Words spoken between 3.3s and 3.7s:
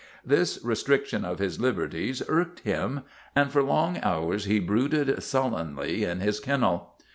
and for